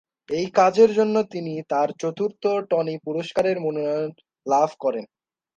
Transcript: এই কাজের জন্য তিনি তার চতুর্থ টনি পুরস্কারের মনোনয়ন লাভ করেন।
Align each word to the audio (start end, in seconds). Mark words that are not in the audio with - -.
এই 0.29 0.47
কাজের 0.53 0.89
জন্য 0.93 1.15
তিনি 1.31 1.53
তার 1.71 1.89
চতুর্থ 2.01 2.43
টনি 2.69 2.95
পুরস্কারের 3.05 3.57
মনোনয়ন 3.59 4.11
লাভ 4.45 4.69
করেন। 4.79 5.05